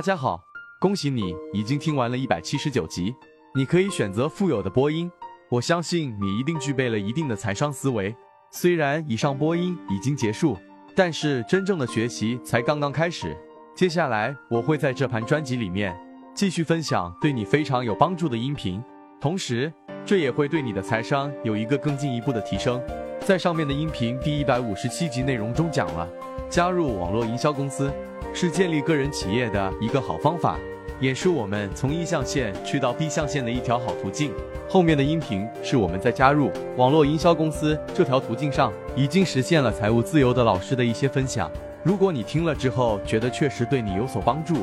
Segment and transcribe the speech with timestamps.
[0.00, 0.42] 大家好，
[0.80, 3.14] 恭喜你已经听完了一百七十九集。
[3.54, 5.12] 你可以选择富有的播音，
[5.50, 8.16] 我相信你一定具备了一定的财商思维。
[8.50, 10.56] 虽然以上播音已经结束，
[10.96, 13.36] 但是真正的学习才刚刚开始。
[13.76, 15.94] 接下来我会在这盘专辑里面
[16.34, 18.82] 继续分享对你非常有帮助的音频，
[19.20, 19.70] 同时
[20.06, 22.82] 这也会对你的财商有一个更进一步的提升。
[23.20, 26.08] 在上面的音频第一百五十七集内容中讲了，
[26.50, 27.90] 加入网络营销公司。
[28.32, 30.56] 是建立个人企业的一个好方法，
[31.00, 34.32] 也是我们从一象限去到 B 象限的一条好途径。
[34.68, 41.50] 后面的音频是我们在加入网络营销公司这条途径上已经实现了财务自由的老师的一些分享。
[41.82, 44.58] 如果你听了之后觉得确实对你有所帮助，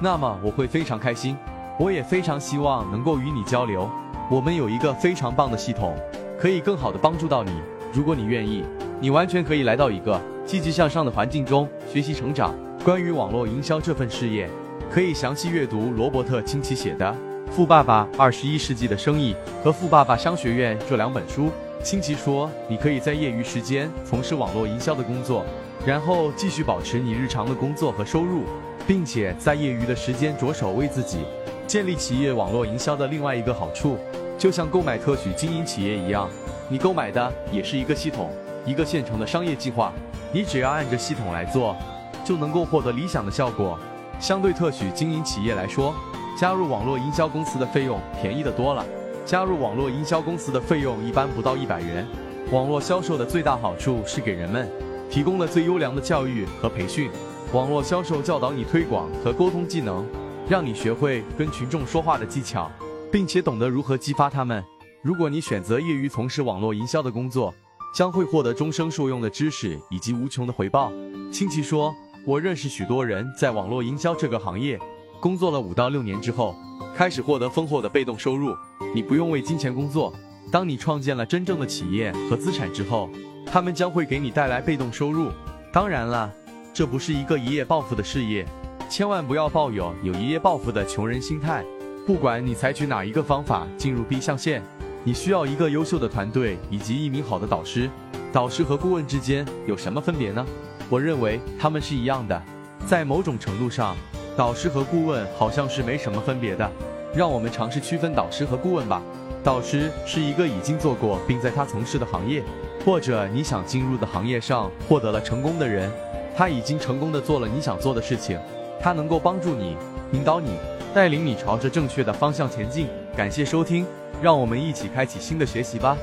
[0.00, 1.36] 那么我会非常开心。
[1.78, 3.88] 我也非常希望能够与你交流。
[4.28, 5.94] 我们有一个非常棒的系统，
[6.40, 7.52] 可以更好的帮助到你。
[7.92, 8.64] 如果你愿意，
[8.98, 10.20] 你完全可以来到一个
[10.52, 12.54] 积极向上的环境中学习成长。
[12.84, 14.50] 关于网络营销这份事业，
[14.90, 17.06] 可以详细阅读罗伯特清崎写的
[17.50, 21.48] 《富爸爸：二十一世纪的生意》和《富爸爸商学院》这两本书。
[21.82, 25.42] 清崎说，你可以在业余时间从事网络营销的工作，
[25.86, 28.42] 然后继续保持你日常的工作和收入，
[28.86, 31.20] 并且在业余的时间着手为自己
[31.66, 33.96] 建立企业网络营销的另外一个好处，
[34.36, 36.28] 就像购买特许经营企业一样，
[36.68, 38.30] 你购买的也是一个系统，
[38.64, 39.92] 一个现成的商业计划，
[40.32, 41.76] 你只要按着系统来做。
[42.24, 43.76] 就能够获得理想的效果。
[44.20, 45.92] 相对特许经营企业来说，
[46.38, 48.86] 加入网络营销公司的费用便宜的多了。
[49.26, 52.06] 加入网络营销公司的费用一般不到一百元。
[52.52, 54.70] 网络销售的最大好处是给人们
[55.10, 57.10] 提供了最优良的教育和培训。
[57.52, 60.06] 网络销售教导你推广和沟通技能，
[60.48, 62.70] 让你学会跟群众说话的技巧，
[63.10, 64.62] 并且懂得如何激发他们。
[65.02, 67.52] 如果你选择业余从事网络营销的工作，
[67.94, 70.92] 将会获得终生受用的知识以及无穷的回报。
[71.32, 71.94] 亲戚说。
[72.24, 74.78] 我认识许多人在网络营销这个行业
[75.20, 76.54] 工作了五到六年之后，
[76.94, 78.54] 开始获得丰厚的被动收入。
[78.94, 80.14] 你不用为金钱工作，
[80.52, 83.10] 当你创建了真正的企业和资产之后，
[83.44, 85.32] 他们将会给你带来被动收入。
[85.72, 86.32] 当然了，
[86.72, 88.46] 这不是一个一夜暴富的事业，
[88.88, 91.64] 千万不要抱有有一夜暴富的穷人心态。
[92.06, 94.62] 不管你采取哪一个方法进入 B 象限，
[95.04, 97.90] 你需要一个优秀的团队以及一名好的导师。
[98.32, 100.46] 导师和顾问之间有什么分别呢？
[100.88, 102.40] 我认为他们是一样的，
[102.86, 103.96] 在某种程度上，
[104.36, 106.70] 导师和顾问好像是没什么分别的。
[107.14, 109.02] 让我们尝试区分导师和顾问吧。
[109.42, 112.44] 导师是一个已经做过并在他从事的行业，
[112.84, 115.90] 或者你想进入的行业上获得了成功的人，
[116.36, 118.38] 他已经成功的做了你想做的事情，
[118.80, 119.76] 他能够帮助你、
[120.12, 120.56] 引导你、
[120.94, 122.86] 带领你朝着正确的方向前进。
[123.16, 123.84] 感谢收听，
[124.22, 125.98] 让我们一起开启新的学习吧。